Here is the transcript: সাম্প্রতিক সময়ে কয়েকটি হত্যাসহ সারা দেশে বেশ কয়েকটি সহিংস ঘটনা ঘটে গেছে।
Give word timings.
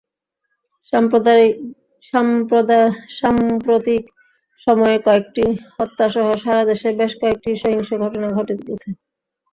সাম্প্রতিক 3.17 4.03
সময়ে 4.67 4.97
কয়েকটি 5.05 5.43
হত্যাসহ 5.75 6.27
সারা 6.43 6.63
দেশে 6.69 6.89
বেশ 6.99 7.13
কয়েকটি 7.21 7.49
সহিংস 7.61 7.89
ঘটনা 8.03 8.27
ঘটে 8.37 8.53
গেছে। 8.59 8.89